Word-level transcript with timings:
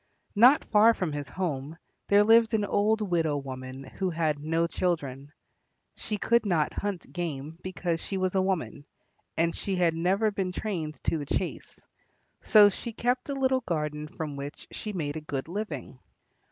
Not 0.33 0.65
far 0.65 0.95
from 0.95 1.11
his 1.11 1.29
home 1.29 1.77
there 2.07 2.23
lived 2.23 2.55
alone 2.55 2.63
an 2.63 2.69
old 2.71 3.01
widow 3.01 3.37
woman 3.37 3.83
who 3.83 4.09
had 4.09 4.39
no 4.39 4.65
children. 4.65 5.31
She 5.95 6.17
could 6.17 6.43
not 6.43 6.73
hunt 6.73 7.13
game 7.13 7.59
because 7.61 7.99
she 8.03 8.17
was 8.17 8.33
a 8.33 8.41
woman, 8.41 8.85
and 9.37 9.53
she 9.55 9.75
had 9.75 9.93
never 9.93 10.31
been 10.31 10.51
trained 10.53 10.95
to 11.03 11.19
the 11.19 11.27
chase, 11.27 11.79
so 12.41 12.67
she 12.67 12.93
kept 12.93 13.29
a 13.29 13.35
little 13.35 13.61
garden 13.61 14.07
from 14.07 14.35
which 14.35 14.67
she 14.71 14.91
made 14.91 15.17
a 15.17 15.21
good 15.21 15.47
living. 15.47 15.99